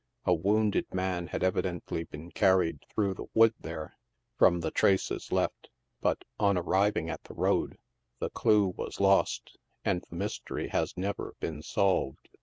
A 0.25 0.33
wounded 0.33 0.91
man 0.91 1.27
had 1.27 1.43
evidently 1.43 2.05
been 2.05 2.31
carried 2.31 2.79
through 2.89 3.13
the 3.13 3.27
wood 3.35 3.53
there, 3.59 3.99
from 4.35 4.59
the 4.61 4.71
traces 4.71 5.31
left, 5.31 5.69
but, 6.01 6.23
on 6.39 6.57
arriving 6.57 7.07
at 7.07 7.23
the 7.25 7.35
road, 7.35 7.77
the 8.17 8.31
clue 8.31 8.73
wa3 8.73 8.99
lost, 8.99 9.59
and 9.85 10.03
the 10.09 10.15
mystery 10.15 10.69
has 10.69 10.97
never 10.97 11.35
been 11.39 11.61
solved. 11.61 12.29